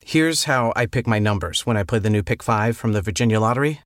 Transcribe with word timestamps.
Here's 0.00 0.44
how 0.44 0.72
I 0.76 0.86
pick 0.86 1.06
my 1.06 1.18
numbers 1.18 1.66
when 1.66 1.76
I 1.76 1.82
play 1.82 1.98
the 1.98 2.10
new 2.10 2.22
Pick 2.22 2.42
5 2.42 2.76
from 2.76 2.92
the 2.92 3.02
Virginia 3.02 3.40
Lottery. 3.40 3.80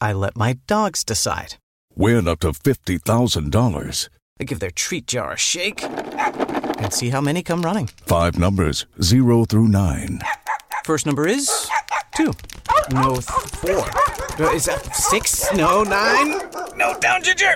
I 0.00 0.12
let 0.12 0.36
my 0.36 0.58
dogs 0.66 1.04
decide. 1.04 1.56
Win 1.94 2.28
up 2.28 2.40
to 2.40 2.52
$50,000. 2.52 4.08
I 4.40 4.44
give 4.44 4.60
their 4.60 4.70
treat 4.70 5.06
jar 5.06 5.32
a 5.32 5.36
shake 5.36 5.82
and 5.82 6.92
see 6.92 7.10
how 7.10 7.20
many 7.20 7.42
come 7.42 7.62
running. 7.62 7.88
Five 8.06 8.38
numbers, 8.38 8.86
0 9.02 9.44
through 9.46 9.68
9. 9.68 10.20
First 10.84 11.06
number 11.06 11.26
is 11.26 11.68
2. 12.16 12.32
No, 12.92 13.16
4. 13.16 13.70
Uh, 14.40 14.52
Is 14.54 14.66
that 14.66 14.94
6? 14.94 15.52
No, 15.54 15.82
9? 15.82 16.40
No, 16.76 16.98
down, 17.00 17.22
Ginger! 17.24 17.54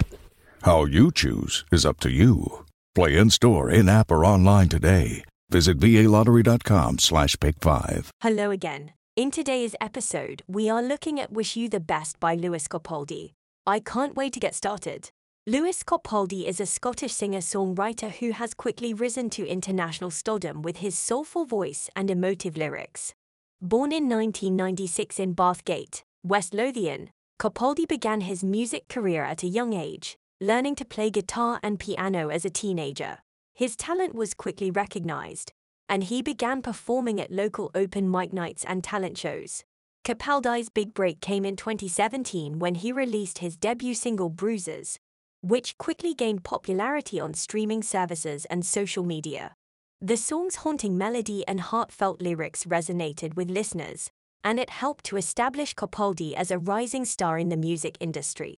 How 0.62 0.84
you 0.84 1.12
choose 1.12 1.64
is 1.72 1.86
up 1.86 2.00
to 2.00 2.10
you. 2.10 2.66
Play 2.94 3.16
in-store, 3.16 3.70
in-app, 3.70 4.10
or 4.10 4.24
online 4.24 4.68
today. 4.68 5.24
Visit 5.52 5.78
VALottery.com 5.78 6.98
slash 6.98 7.38
pick 7.38 7.56
5. 7.60 8.10
Hello 8.22 8.50
again. 8.50 8.94
In 9.16 9.30
today's 9.30 9.76
episode, 9.82 10.42
we 10.48 10.70
are 10.70 10.82
looking 10.82 11.20
at 11.20 11.30
Wish 11.30 11.56
You 11.56 11.68
the 11.68 11.78
Best 11.78 12.18
by 12.18 12.34
Lewis 12.34 12.66
Capaldi. 12.66 13.34
I 13.66 13.78
can't 13.80 14.16
wait 14.16 14.32
to 14.32 14.40
get 14.40 14.54
started. 14.54 15.10
Lewis 15.46 15.82
Capaldi 15.82 16.46
is 16.46 16.58
a 16.58 16.64
Scottish 16.64 17.12
singer 17.12 17.40
songwriter 17.40 18.10
who 18.10 18.30
has 18.30 18.54
quickly 18.54 18.94
risen 18.94 19.28
to 19.28 19.46
international 19.46 20.10
stardom 20.10 20.62
with 20.62 20.78
his 20.78 20.96
soulful 20.96 21.44
voice 21.44 21.90
and 21.94 22.10
emotive 22.10 22.56
lyrics. 22.56 23.12
Born 23.60 23.92
in 23.92 24.08
1996 24.08 25.20
in 25.20 25.34
Bathgate, 25.34 26.02
West 26.24 26.54
Lothian, 26.54 27.10
Capaldi 27.38 27.86
began 27.86 28.22
his 28.22 28.42
music 28.42 28.88
career 28.88 29.22
at 29.22 29.42
a 29.42 29.48
young 29.48 29.74
age, 29.74 30.16
learning 30.40 30.76
to 30.76 30.86
play 30.86 31.10
guitar 31.10 31.60
and 31.62 31.78
piano 31.78 32.30
as 32.30 32.46
a 32.46 32.50
teenager. 32.50 33.18
His 33.54 33.76
talent 33.76 34.14
was 34.14 34.34
quickly 34.34 34.70
recognized, 34.70 35.52
and 35.88 36.04
he 36.04 36.22
began 36.22 36.62
performing 36.62 37.20
at 37.20 37.30
local 37.30 37.70
open 37.74 38.10
mic 38.10 38.32
nights 38.32 38.64
and 38.64 38.82
talent 38.82 39.18
shows. 39.18 39.64
Capaldi's 40.04 40.68
big 40.68 40.94
break 40.94 41.20
came 41.20 41.44
in 41.44 41.54
2017 41.54 42.58
when 42.58 42.74
he 42.76 42.90
released 42.90 43.38
his 43.38 43.56
debut 43.56 43.94
single 43.94 44.30
Bruises, 44.30 44.98
which 45.42 45.78
quickly 45.78 46.14
gained 46.14 46.44
popularity 46.44 47.20
on 47.20 47.34
streaming 47.34 47.82
services 47.82 48.44
and 48.46 48.64
social 48.64 49.04
media. 49.04 49.54
The 50.00 50.16
song's 50.16 50.56
haunting 50.56 50.98
melody 50.98 51.46
and 51.46 51.60
heartfelt 51.60 52.20
lyrics 52.20 52.64
resonated 52.64 53.36
with 53.36 53.50
listeners, 53.50 54.10
and 54.42 54.58
it 54.58 54.70
helped 54.70 55.04
to 55.04 55.16
establish 55.16 55.74
Capaldi 55.74 56.34
as 56.34 56.50
a 56.50 56.58
rising 56.58 57.04
star 57.04 57.38
in 57.38 57.48
the 57.48 57.56
music 57.56 57.96
industry. 58.00 58.56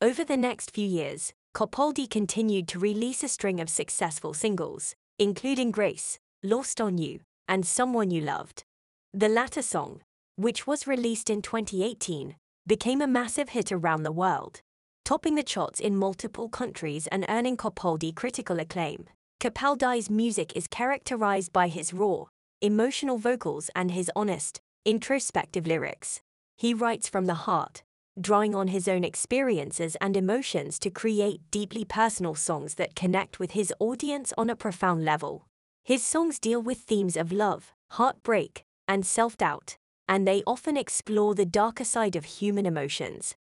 Over 0.00 0.24
the 0.24 0.36
next 0.36 0.70
few 0.70 0.86
years, 0.86 1.32
Capaldi 1.54 2.10
continued 2.10 2.66
to 2.66 2.80
release 2.80 3.22
a 3.22 3.28
string 3.28 3.60
of 3.60 3.70
successful 3.70 4.34
singles, 4.34 4.96
including 5.20 5.70
Grace, 5.70 6.18
Lost 6.42 6.80
on 6.80 6.98
You, 6.98 7.20
and 7.46 7.64
Someone 7.64 8.10
You 8.10 8.22
Loved. 8.22 8.64
The 9.12 9.28
latter 9.28 9.62
song, 9.62 10.00
which 10.34 10.66
was 10.66 10.88
released 10.88 11.30
in 11.30 11.42
2018, 11.42 12.34
became 12.66 13.00
a 13.00 13.06
massive 13.06 13.50
hit 13.50 13.70
around 13.70 14.02
the 14.02 14.10
world, 14.10 14.62
topping 15.04 15.36
the 15.36 15.44
charts 15.44 15.78
in 15.78 15.96
multiple 15.96 16.48
countries 16.48 17.06
and 17.06 17.24
earning 17.28 17.56
Capaldi 17.56 18.12
critical 18.12 18.58
acclaim. 18.58 19.06
Capaldi's 19.38 20.10
music 20.10 20.56
is 20.56 20.66
characterized 20.66 21.52
by 21.52 21.68
his 21.68 21.94
raw, 21.94 22.24
emotional 22.62 23.16
vocals 23.16 23.70
and 23.76 23.92
his 23.92 24.10
honest, 24.16 24.60
introspective 24.84 25.68
lyrics. 25.68 26.20
He 26.56 26.74
writes 26.74 27.08
from 27.08 27.26
the 27.26 27.34
heart, 27.34 27.84
drawing 28.20 28.54
on 28.54 28.68
his 28.68 28.86
own 28.86 29.04
experiences 29.04 29.96
and 30.00 30.16
emotions 30.16 30.78
to 30.78 30.90
create 30.90 31.40
deeply 31.50 31.84
personal 31.84 32.34
songs 32.34 32.74
that 32.74 32.94
connect 32.94 33.38
with 33.38 33.52
his 33.52 33.72
audience 33.78 34.32
on 34.38 34.48
a 34.48 34.56
profound 34.56 35.04
level. 35.04 35.46
His 35.82 36.02
songs 36.02 36.38
deal 36.38 36.62
with 36.62 36.78
themes 36.78 37.16
of 37.16 37.32
love, 37.32 37.72
heartbreak, 37.92 38.64
and 38.88 39.04
self 39.04 39.36
doubt, 39.36 39.76
and 40.08 40.26
they 40.26 40.42
often 40.46 40.76
explore 40.76 41.34
the 41.34 41.46
darker 41.46 41.84
side 41.84 42.16
of 42.16 42.24
human 42.24 42.66
emotions. 42.66 43.34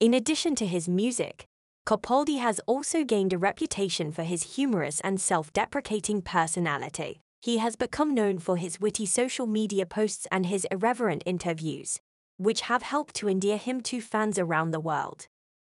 In 0.00 0.14
addition 0.14 0.54
to 0.56 0.66
his 0.66 0.88
music, 0.88 1.46
Capaldi 1.86 2.38
has 2.38 2.60
also 2.66 3.02
gained 3.02 3.32
a 3.32 3.38
reputation 3.38 4.12
for 4.12 4.22
his 4.22 4.56
humorous 4.56 5.00
and 5.00 5.20
self 5.20 5.52
deprecating 5.52 6.20
personality. 6.22 7.20
He 7.40 7.58
has 7.58 7.76
become 7.76 8.14
known 8.14 8.38
for 8.38 8.56
his 8.56 8.80
witty 8.80 9.06
social 9.06 9.46
media 9.46 9.86
posts 9.86 10.26
and 10.30 10.46
his 10.46 10.66
irreverent 10.70 11.22
interviews, 11.24 11.98
which 12.38 12.62
have 12.62 12.82
helped 12.82 13.14
to 13.16 13.28
endear 13.28 13.58
him 13.58 13.82
to 13.82 14.00
fans 14.00 14.38
around 14.38 14.70
the 14.70 14.80
world. 14.80 15.26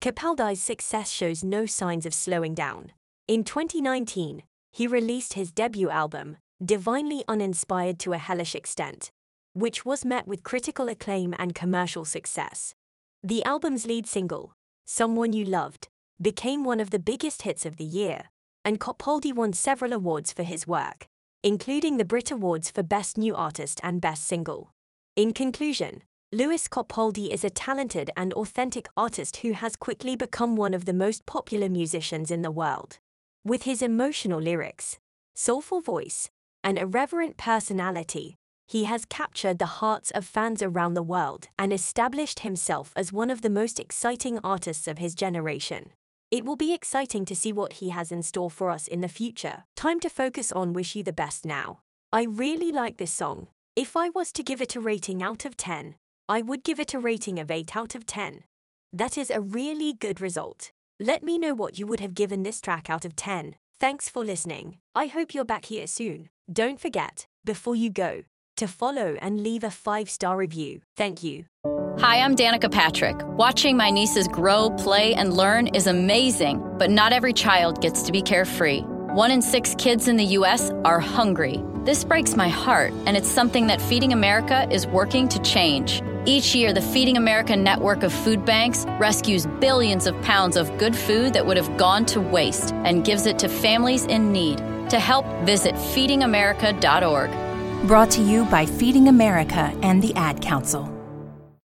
Capaldi's 0.01 0.63
success 0.63 1.11
shows 1.11 1.45
no 1.45 1.67
signs 1.67 2.07
of 2.07 2.15
slowing 2.15 2.55
down. 2.55 2.93
In 3.29 3.45
2019, 3.45 4.43
he 4.73 4.87
released 4.87 5.35
his 5.35 5.53
debut 5.53 5.91
album, 5.91 6.39
Divinely 6.65 7.25
Uninspired 7.29 7.99
to 8.01 8.13
a 8.13 8.19
Hellish 8.19 8.55
Extent, 8.55 9.11
which 9.53 9.85
was 9.85 10.05
met 10.05 10.27
with 10.27 10.43
critical 10.43 10.89
acclaim 10.89 11.35
and 11.39 11.55
commercial 11.55 12.05
success. 12.05 12.75
The 13.23 13.45
album's 13.45 13.87
lead 13.87 14.07
single, 14.07 14.55
Someone 14.87 15.33
You 15.33 15.45
Loved, 15.45 15.89
became 16.21 16.65
one 16.65 16.81
of 16.81 16.91
the 16.91 16.99
biggest 16.99 17.43
hits 17.43 17.67
of 17.67 17.77
the 17.77 17.85
year, 17.85 18.31
and 18.65 18.81
Capaldi 18.81 19.33
won 19.33 19.53
several 19.53 19.93
awards 19.93 20.33
for 20.33 20.43
his 20.43 20.67
work, 20.67 21.07
including 21.43 21.97
the 21.97 22.05
Brit 22.05 22.31
Awards 22.31 22.71
for 22.71 22.83
Best 22.83 23.19
New 23.19 23.35
Artist 23.35 23.81
and 23.83 24.01
Best 24.01 24.25
Single. 24.25 24.71
In 25.17 25.33
conclusion, 25.33 26.03
Lewis 26.35 26.67
Capaldi 26.67 27.29
is 27.29 27.45
a 27.45 27.51
talented 27.51 28.11
and 28.17 28.33
authentic 28.33 28.89
artist 28.97 29.37
who 29.39 29.53
has 29.53 29.77
quickly 29.77 30.17
become 30.17 30.57
one 30.57 30.73
of 30.73 30.87
the 30.87 30.95
most 30.95 31.27
popular 31.27 31.69
musicians 31.69 32.31
in 32.31 32.41
the 32.41 32.51
world. 32.51 32.99
With 33.45 33.65
his 33.65 33.83
emotional 33.83 34.41
lyrics, 34.41 34.99
soulful 35.35 35.83
voice, 35.83 36.31
and 36.65 36.79
irreverent 36.79 37.37
personality, 37.37 38.37
he 38.67 38.85
has 38.85 39.05
captured 39.05 39.59
the 39.59 39.83
hearts 39.83 40.11
of 40.13 40.25
fans 40.25 40.63
around 40.63 40.95
the 40.95 41.03
world 41.03 41.49
and 41.59 41.71
established 41.71 42.41
himself 42.41 42.95
as 42.97 43.13
one 43.13 43.29
of 43.29 43.43
the 43.43 43.51
most 43.51 43.79
exciting 43.79 44.39
artists 44.43 44.89
of 44.89 44.97
his 44.97 45.15
generation. 45.15 45.91
It 46.31 46.47
will 46.47 46.57
be 46.57 46.73
exciting 46.73 47.27
to 47.27 47.37
see 47.37 47.53
what 47.53 47.75
he 47.75 47.91
has 47.91 48.11
in 48.11 48.23
store 48.23 48.51
for 48.51 48.71
us 48.71 48.89
in 48.89 49.03
the 49.03 49.07
future. 49.07 49.65
Time 49.77 50.01
to 50.01 50.09
focus 50.09 50.51
on 50.51 50.73
Wish 50.73 50.97
You 50.97 51.03
the 51.03 51.13
Best 51.13 51.45
now. 51.45 51.81
I 52.11 52.23
really 52.23 52.73
like 52.73 52.97
this 52.97 53.13
song. 53.13 53.49
If 53.77 53.99
I 53.99 54.09
was 54.09 54.33
to 54.33 54.43
give 54.43 54.63
it 54.63 54.77
a 54.77 54.81
rating 54.81 55.23
out 55.23 55.45
of 55.45 55.59
10, 55.59 55.97
I 56.29 56.43
would 56.43 56.63
give 56.63 56.79
it 56.79 56.95
a 56.95 56.99
rating 56.99 57.39
of 57.39 57.51
8 57.51 57.77
out 57.77 57.95
of 57.95 58.07
10. 58.07 58.45
That 58.93 59.19
is 59.19 59.31
a 59.31 59.41
really 59.41 59.93
good 59.93 60.21
result. 60.21 60.71
Let 61.01 61.23
me 61.23 61.39
know 61.39 61.55
what 61.55 61.79
you 61.79 61.87
would 61.87 62.01
have 62.01 62.15
given 62.15 62.43
this 62.43 62.61
track 62.61 62.89
out 62.89 63.05
of 63.05 63.17
10. 63.17 63.57
Thanks 63.81 64.09
for 64.09 64.25
listening. 64.25 64.79
I 64.95 65.07
hope 65.07 65.35
you're 65.35 65.45
back 65.45 65.65
here 65.65 65.87
soon. 65.87 66.29
Don't 66.53 66.79
forget, 66.81 67.27
before 67.45 67.75
you 67.75 67.91
go, 67.91 68.23
to 68.57 68.69
follow 68.69 69.17
and 69.21 69.43
leave 69.43 69.65
a 69.65 69.71
five 69.71 70.09
star 70.09 70.37
review. 70.37 70.83
Thank 70.97 71.23
you. 71.23 71.47
Hi, 71.99 72.21
I'm 72.21 72.37
Danica 72.37 72.71
Patrick. 72.71 73.17
Watching 73.37 73.77
my 73.77 73.91
nieces 73.91 74.29
grow, 74.29 74.71
play, 74.71 75.15
and 75.15 75.35
learn 75.35 75.67
is 75.69 75.87
amazing, 75.87 76.63
but 76.79 76.91
not 76.91 77.13
every 77.13 77.33
child 77.33 77.81
gets 77.83 78.03
to 78.05 78.13
be 78.13 78.23
carefree. 78.23 78.83
One 79.15 79.31
in 79.31 79.43
six 79.43 79.75
kids 79.77 80.09
in 80.09 80.17
the 80.17 80.25
U.S. 80.39 80.71
are 80.85 81.01
hungry. 81.01 81.63
This 81.85 82.05
breaks 82.05 82.37
my 82.37 82.49
heart, 82.49 82.93
and 83.07 83.17
it's 83.17 83.29
something 83.29 83.67
that 83.67 83.83
Feeding 83.83 84.13
America 84.13 84.69
is 84.71 84.87
working 84.87 85.29
to 85.29 85.43
change. 85.43 86.01
Each 86.25 86.55
year, 86.55 86.73
the 86.73 86.81
Feeding 86.81 87.17
America 87.17 87.57
network 87.57 88.05
of 88.05 88.13
food 88.13 88.45
banks 88.45 88.87
rescues 89.01 89.45
billions 89.59 90.07
of 90.07 90.21
pounds 90.23 90.57
of 90.57 90.79
good 90.79 90.95
food 90.95 91.33
that 91.33 91.45
would 91.45 91.57
have 91.57 91.77
gone 91.77 92.07
to 92.07 92.21
waste 92.21 92.73
and 92.85 93.05
gives 93.05 93.27
it 93.27 93.41
to 93.41 93.49
families 93.49 94.05
in 94.05 94.31
need. 94.31 94.59
To 94.91 95.01
help, 95.01 95.27
visit 95.45 95.75
feedingamerica.org. 95.75 97.89
Brought 97.89 98.11
to 98.13 98.23
you 98.23 98.45
by 98.45 98.67
Feeding 98.67 99.09
America 99.09 99.77
and 99.83 100.01
the 100.01 100.15
Ad 100.15 100.41
Council. 100.41 100.92